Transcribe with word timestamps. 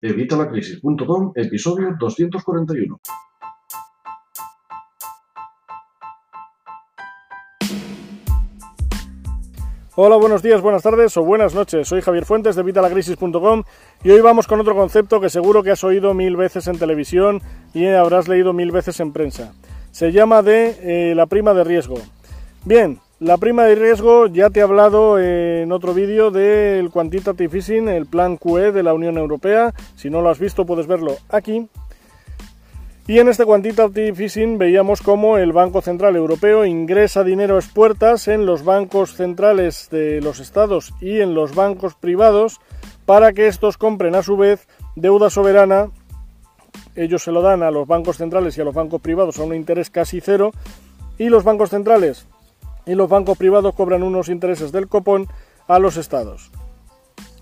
Evitalacrisis.com, 0.00 1.32
episodio 1.34 1.96
241. 1.98 3.00
Hola, 9.96 10.14
buenos 10.14 10.40
días, 10.40 10.60
buenas 10.60 10.84
tardes 10.84 11.16
o 11.16 11.24
buenas 11.24 11.52
noches. 11.52 11.88
Soy 11.88 12.00
Javier 12.00 12.24
Fuentes 12.24 12.54
de 12.54 12.62
Vitalacrisis.com 12.62 13.64
y 14.04 14.10
hoy 14.10 14.20
vamos 14.20 14.46
con 14.46 14.60
otro 14.60 14.76
concepto 14.76 15.20
que 15.20 15.30
seguro 15.30 15.64
que 15.64 15.72
has 15.72 15.82
oído 15.82 16.14
mil 16.14 16.36
veces 16.36 16.68
en 16.68 16.78
televisión 16.78 17.42
y 17.74 17.86
habrás 17.86 18.28
leído 18.28 18.52
mil 18.52 18.70
veces 18.70 19.00
en 19.00 19.12
prensa. 19.12 19.52
Se 19.90 20.12
llama 20.12 20.42
de 20.42 20.76
eh, 21.10 21.14
la 21.16 21.26
prima 21.26 21.54
de 21.54 21.64
riesgo. 21.64 21.96
Bien, 22.64 23.00
la 23.20 23.36
prima 23.36 23.64
de 23.64 23.74
riesgo 23.74 24.26
ya 24.28 24.50
te 24.50 24.60
he 24.60 24.62
hablado 24.62 25.18
en 25.18 25.72
otro 25.72 25.92
vídeo 25.92 26.30
del 26.30 26.90
Quantitative 26.90 27.58
Easing, 27.58 27.88
el 27.88 28.06
plan 28.06 28.36
QE 28.36 28.70
de 28.70 28.82
la 28.84 28.94
Unión 28.94 29.18
Europea. 29.18 29.74
Si 29.96 30.08
no 30.08 30.22
lo 30.22 30.30
has 30.30 30.38
visto 30.38 30.64
puedes 30.64 30.86
verlo 30.86 31.16
aquí. 31.28 31.68
Y 33.08 33.18
en 33.18 33.28
este 33.28 33.44
Quantitative 33.44 34.22
Easing 34.22 34.58
veíamos 34.58 35.02
cómo 35.02 35.38
el 35.38 35.52
Banco 35.52 35.80
Central 35.80 36.14
Europeo 36.14 36.64
ingresa 36.64 37.24
dinero 37.24 37.56
a 37.56 37.58
expuertas 37.58 38.28
en 38.28 38.46
los 38.46 38.64
bancos 38.64 39.14
centrales 39.14 39.88
de 39.90 40.20
los 40.20 40.38
estados 40.38 40.92
y 41.00 41.20
en 41.20 41.34
los 41.34 41.54
bancos 41.54 41.94
privados 41.94 42.60
para 43.04 43.32
que 43.32 43.48
estos 43.48 43.78
compren 43.78 44.14
a 44.14 44.22
su 44.22 44.36
vez 44.36 44.68
deuda 44.94 45.30
soberana. 45.30 45.88
Ellos 46.94 47.24
se 47.24 47.32
lo 47.32 47.42
dan 47.42 47.62
a 47.62 47.70
los 47.70 47.88
bancos 47.88 48.18
centrales 48.18 48.56
y 48.56 48.60
a 48.60 48.64
los 48.64 48.74
bancos 48.74 49.00
privados 49.00 49.38
a 49.38 49.42
un 49.42 49.54
interés 49.54 49.90
casi 49.90 50.20
cero 50.20 50.52
y 51.16 51.30
los 51.30 51.42
bancos 51.42 51.70
centrales 51.70 52.26
y 52.88 52.94
los 52.94 53.08
bancos 53.08 53.36
privados 53.38 53.74
cobran 53.74 54.02
unos 54.02 54.28
intereses 54.28 54.72
del 54.72 54.88
copón 54.88 55.28
a 55.68 55.78
los 55.78 55.98
estados. 55.98 56.50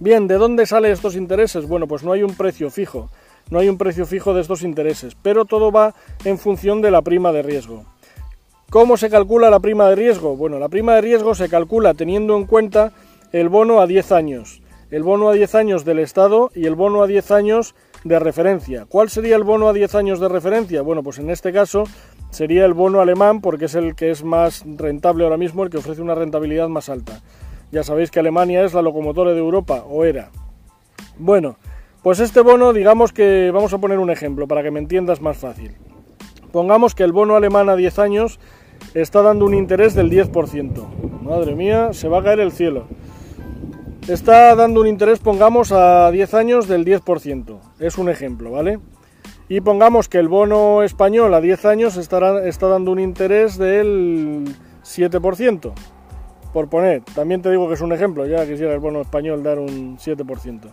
Bien, 0.00 0.26
¿de 0.26 0.34
dónde 0.34 0.66
salen 0.66 0.92
estos 0.92 1.14
intereses? 1.16 1.66
Bueno, 1.66 1.86
pues 1.86 2.02
no 2.02 2.12
hay 2.12 2.24
un 2.24 2.34
precio 2.34 2.70
fijo, 2.70 3.08
no 3.48 3.60
hay 3.60 3.68
un 3.68 3.78
precio 3.78 4.04
fijo 4.04 4.34
de 4.34 4.40
estos 4.40 4.62
intereses, 4.62 5.16
pero 5.22 5.44
todo 5.44 5.70
va 5.72 5.94
en 6.24 6.38
función 6.38 6.82
de 6.82 6.90
la 6.90 7.02
prima 7.02 7.32
de 7.32 7.42
riesgo. 7.42 7.84
¿Cómo 8.68 8.96
se 8.96 9.08
calcula 9.08 9.48
la 9.48 9.60
prima 9.60 9.88
de 9.88 9.94
riesgo? 9.94 10.36
Bueno, 10.36 10.58
la 10.58 10.68
prima 10.68 10.96
de 10.96 11.00
riesgo 11.00 11.34
se 11.34 11.48
calcula 11.48 11.94
teniendo 11.94 12.36
en 12.36 12.44
cuenta 12.44 12.92
el 13.32 13.48
bono 13.48 13.80
a 13.80 13.86
10 13.86 14.12
años, 14.12 14.60
el 14.90 15.04
bono 15.04 15.30
a 15.30 15.34
10 15.34 15.54
años 15.54 15.84
del 15.84 16.00
Estado 16.00 16.50
y 16.54 16.66
el 16.66 16.74
bono 16.74 17.02
a 17.02 17.06
10 17.06 17.30
años 17.30 17.74
de 18.04 18.18
referencia. 18.18 18.86
¿Cuál 18.88 19.08
sería 19.08 19.36
el 19.36 19.44
bono 19.44 19.68
a 19.68 19.72
10 19.72 19.94
años 19.94 20.20
de 20.20 20.28
referencia? 20.28 20.82
Bueno, 20.82 21.02
pues 21.02 21.18
en 21.18 21.30
este 21.30 21.52
caso 21.52 21.84
sería 22.30 22.64
el 22.64 22.74
bono 22.74 23.00
alemán 23.00 23.40
porque 23.40 23.66
es 23.66 23.74
el 23.74 23.94
que 23.94 24.10
es 24.10 24.24
más 24.24 24.64
rentable 24.66 25.24
ahora 25.24 25.36
mismo, 25.36 25.64
el 25.64 25.70
que 25.70 25.78
ofrece 25.78 26.02
una 26.02 26.14
rentabilidad 26.14 26.68
más 26.68 26.88
alta. 26.88 27.20
Ya 27.70 27.82
sabéis 27.82 28.10
que 28.10 28.20
Alemania 28.20 28.64
es 28.64 28.74
la 28.74 28.82
locomotora 28.82 29.32
de 29.32 29.38
Europa, 29.38 29.84
o 29.88 30.04
era. 30.04 30.30
Bueno, 31.18 31.56
pues 32.02 32.20
este 32.20 32.40
bono, 32.40 32.72
digamos 32.72 33.12
que 33.12 33.50
vamos 33.52 33.72
a 33.72 33.78
poner 33.78 33.98
un 33.98 34.10
ejemplo 34.10 34.46
para 34.48 34.62
que 34.62 34.70
me 34.70 34.78
entiendas 34.78 35.20
más 35.20 35.36
fácil. 35.36 35.72
Pongamos 36.52 36.94
que 36.94 37.04
el 37.04 37.12
bono 37.12 37.36
alemán 37.36 37.68
a 37.68 37.76
10 37.76 37.98
años 37.98 38.40
está 38.94 39.22
dando 39.22 39.44
un 39.44 39.54
interés 39.54 39.94
del 39.94 40.10
10%. 40.10 41.22
Madre 41.22 41.54
mía, 41.54 41.92
se 41.92 42.08
va 42.08 42.20
a 42.20 42.22
caer 42.22 42.40
el 42.40 42.52
cielo. 42.52 42.86
Está 44.08 44.54
dando 44.54 44.80
un 44.80 44.86
interés, 44.86 45.18
pongamos, 45.18 45.72
a 45.72 46.10
10 46.10 46.32
años 46.34 46.68
del 46.68 46.86
10%. 46.86 47.58
Es 47.78 47.98
un 47.98 48.08
ejemplo, 48.08 48.52
¿vale? 48.52 48.78
Y 49.48 49.60
pongamos 49.62 50.08
que 50.08 50.18
el 50.18 50.28
bono 50.28 50.82
español 50.82 51.32
a 51.32 51.40
10 51.40 51.64
años 51.64 51.96
estará, 51.96 52.46
está 52.46 52.68
dando 52.68 52.92
un 52.92 53.00
interés 53.00 53.56
del 53.56 54.44
7%. 54.84 55.72
Por 56.52 56.68
poner, 56.68 57.02
también 57.14 57.40
te 57.40 57.50
digo 57.50 57.68
que 57.68 57.74
es 57.74 57.80
un 57.80 57.92
ejemplo, 57.92 58.26
ya 58.26 58.46
quisiera 58.46 58.74
el 58.74 58.80
bono 58.80 59.00
español 59.00 59.42
dar 59.42 59.58
un 59.58 59.98
7%. 59.98 60.72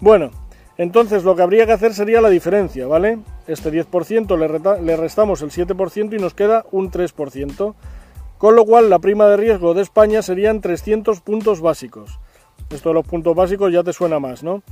Bueno, 0.00 0.30
entonces 0.78 1.24
lo 1.24 1.36
que 1.36 1.42
habría 1.42 1.66
que 1.66 1.72
hacer 1.72 1.94
sería 1.94 2.20
la 2.20 2.28
diferencia, 2.30 2.86
¿vale? 2.86 3.18
Este 3.46 3.70
10% 3.70 4.36
le, 4.36 4.82
le 4.82 4.96
restamos 4.96 5.42
el 5.42 5.50
7% 5.50 6.14
y 6.14 6.18
nos 6.18 6.34
queda 6.34 6.64
un 6.70 6.90
3%. 6.90 7.74
Con 8.38 8.54
lo 8.54 8.66
cual 8.66 8.90
la 8.90 8.98
prima 8.98 9.26
de 9.26 9.38
riesgo 9.38 9.72
de 9.72 9.80
España 9.80 10.20
serían 10.20 10.60
300 10.60 11.20
puntos 11.22 11.62
básicos. 11.62 12.20
Esto 12.68 12.90
de 12.90 12.94
los 12.96 13.06
puntos 13.06 13.34
básicos 13.34 13.72
ya 13.72 13.82
te 13.82 13.94
suena 13.94 14.18
más, 14.18 14.42
¿no? 14.42 14.62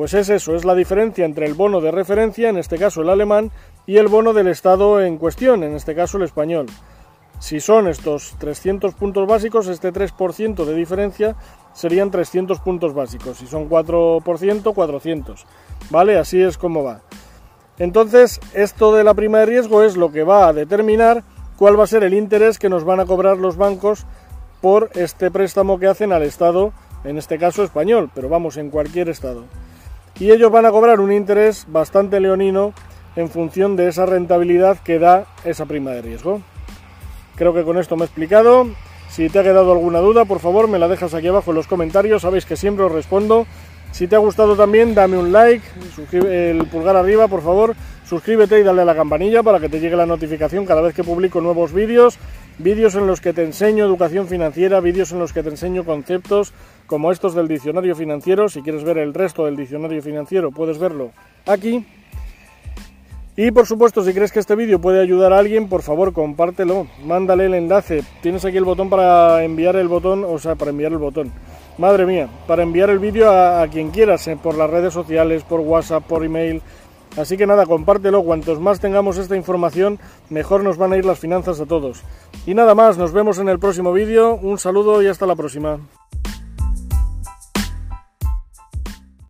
Pues 0.00 0.14
es 0.14 0.30
eso, 0.30 0.56
es 0.56 0.64
la 0.64 0.74
diferencia 0.74 1.26
entre 1.26 1.44
el 1.44 1.52
bono 1.52 1.82
de 1.82 1.90
referencia, 1.90 2.48
en 2.48 2.56
este 2.56 2.78
caso 2.78 3.02
el 3.02 3.10
alemán, 3.10 3.50
y 3.86 3.98
el 3.98 4.08
bono 4.08 4.32
del 4.32 4.46
Estado 4.46 5.02
en 5.02 5.18
cuestión, 5.18 5.62
en 5.62 5.74
este 5.74 5.94
caso 5.94 6.16
el 6.16 6.22
español. 6.22 6.68
Si 7.38 7.60
son 7.60 7.86
estos 7.86 8.34
300 8.38 8.94
puntos 8.94 9.28
básicos, 9.28 9.68
este 9.68 9.92
3% 9.92 10.64
de 10.64 10.74
diferencia 10.74 11.36
serían 11.74 12.10
300 12.10 12.60
puntos 12.60 12.94
básicos. 12.94 13.36
Si 13.36 13.46
son 13.46 13.68
4%, 13.68 14.72
400. 14.72 15.46
¿Vale? 15.90 16.16
Así 16.16 16.40
es 16.40 16.56
como 16.56 16.82
va. 16.82 17.02
Entonces, 17.78 18.40
esto 18.54 18.94
de 18.94 19.04
la 19.04 19.12
prima 19.12 19.40
de 19.40 19.46
riesgo 19.46 19.82
es 19.82 19.98
lo 19.98 20.10
que 20.10 20.24
va 20.24 20.48
a 20.48 20.54
determinar 20.54 21.24
cuál 21.58 21.78
va 21.78 21.84
a 21.84 21.86
ser 21.86 22.04
el 22.04 22.14
interés 22.14 22.58
que 22.58 22.70
nos 22.70 22.84
van 22.84 23.00
a 23.00 23.04
cobrar 23.04 23.36
los 23.36 23.58
bancos 23.58 24.06
por 24.62 24.88
este 24.94 25.30
préstamo 25.30 25.78
que 25.78 25.88
hacen 25.88 26.10
al 26.14 26.22
Estado, 26.22 26.72
en 27.04 27.18
este 27.18 27.36
caso 27.36 27.62
español, 27.62 28.10
pero 28.14 28.30
vamos, 28.30 28.56
en 28.56 28.70
cualquier 28.70 29.10
Estado 29.10 29.44
y 30.20 30.30
ellos 30.30 30.52
van 30.52 30.66
a 30.66 30.70
cobrar 30.70 31.00
un 31.00 31.12
interés 31.12 31.66
bastante 31.68 32.20
leonino 32.20 32.74
en 33.16 33.30
función 33.30 33.74
de 33.74 33.88
esa 33.88 34.06
rentabilidad 34.06 34.78
que 34.78 34.98
da 34.98 35.24
esa 35.44 35.64
prima 35.64 35.90
de 35.90 36.02
riesgo. 36.02 36.42
Creo 37.36 37.54
que 37.54 37.64
con 37.64 37.78
esto 37.78 37.96
me 37.96 38.02
he 38.02 38.06
explicado. 38.06 38.68
Si 39.08 39.28
te 39.30 39.40
ha 39.40 39.42
quedado 39.42 39.72
alguna 39.72 39.98
duda, 39.98 40.26
por 40.26 40.38
favor 40.38 40.68
me 40.68 40.78
la 40.78 40.86
dejas 40.86 41.14
aquí 41.14 41.26
abajo 41.26 41.50
en 41.50 41.56
los 41.56 41.66
comentarios, 41.66 42.22
sabéis 42.22 42.44
que 42.44 42.56
siempre 42.56 42.84
os 42.84 42.92
respondo. 42.92 43.46
Si 43.92 44.06
te 44.06 44.16
ha 44.16 44.18
gustado 44.18 44.56
también, 44.56 44.94
dame 44.94 45.18
un 45.18 45.30
like, 45.30 45.64
el 46.12 46.64
pulgar 46.66 46.96
arriba, 46.96 47.28
por 47.28 47.42
favor, 47.42 47.74
suscríbete 48.06 48.58
y 48.58 48.62
dale 48.62 48.82
a 48.82 48.84
la 48.84 48.94
campanilla 48.94 49.42
para 49.42 49.60
que 49.60 49.68
te 49.68 49.78
llegue 49.78 49.94
la 49.94 50.06
notificación 50.06 50.64
cada 50.64 50.80
vez 50.80 50.94
que 50.94 51.04
publico 51.04 51.40
nuevos 51.40 51.72
vídeos, 51.72 52.18
vídeos 52.58 52.94
en 52.94 53.06
los 53.06 53.20
que 53.20 53.32
te 53.32 53.44
enseño 53.44 53.84
educación 53.84 54.26
financiera, 54.26 54.80
vídeos 54.80 55.12
en 55.12 55.18
los 55.18 55.32
que 55.32 55.42
te 55.42 55.50
enseño 55.50 55.84
conceptos 55.84 56.54
como 56.86 57.12
estos 57.12 57.34
del 57.34 57.46
diccionario 57.46 57.94
financiero. 57.94 58.48
Si 58.48 58.62
quieres 58.62 58.84
ver 58.84 58.98
el 58.98 59.12
resto 59.12 59.44
del 59.44 59.56
diccionario 59.56 60.00
financiero, 60.02 60.50
puedes 60.50 60.78
verlo 60.78 61.10
aquí. 61.46 61.84
Y 63.36 63.50
por 63.50 63.66
supuesto, 63.66 64.02
si 64.02 64.12
crees 64.12 64.32
que 64.32 64.40
este 64.40 64.54
vídeo 64.54 64.80
puede 64.80 65.00
ayudar 65.00 65.32
a 65.32 65.38
alguien, 65.38 65.68
por 65.68 65.82
favor, 65.82 66.12
compártelo, 66.12 66.86
mándale 67.04 67.46
el 67.46 67.54
enlace. 67.54 68.02
Tienes 68.22 68.44
aquí 68.44 68.56
el 68.56 68.64
botón 68.64 68.88
para 68.90 69.44
enviar 69.44 69.76
el 69.76 69.88
botón, 69.88 70.24
o 70.24 70.38
sea, 70.38 70.56
para 70.56 70.70
enviar 70.70 70.92
el 70.92 70.98
botón 70.98 71.32
Madre 71.80 72.04
mía, 72.04 72.28
para 72.46 72.62
enviar 72.62 72.90
el 72.90 72.98
vídeo 72.98 73.30
a, 73.30 73.66
quien 73.68 73.90
quieras, 73.90 74.28
eh, 74.28 74.36
por 74.36 74.54
las 74.54 74.68
redes 74.68 74.92
sociales, 74.92 75.44
por 75.44 75.60
WhatsApp, 75.60 76.04
por 76.04 76.22
email. 76.22 76.60
Así 77.16 77.38
que 77.38 77.46
nada, 77.46 77.64
compártelo, 77.64 78.22
cuantos 78.22 78.60
más 78.60 78.80
tengamos 78.80 79.16
esta 79.16 79.34
información, 79.34 79.98
mejor 80.28 80.62
nos 80.62 80.76
van 80.76 80.92
a 80.92 80.98
ir 80.98 81.06
las 81.06 81.18
finanzas 81.18 81.58
a 81.58 81.64
todos. 81.64 82.02
Y 82.44 82.52
nada 82.52 82.74
más, 82.74 82.98
nos 82.98 83.12
vemos 83.12 83.38
en 83.38 83.48
el 83.48 83.58
próximo 83.58 83.94
vídeo, 83.94 84.34
un 84.34 84.58
saludo 84.58 85.00
y 85.00 85.06
hasta 85.06 85.24
la 85.24 85.36
próxima. 85.36 85.80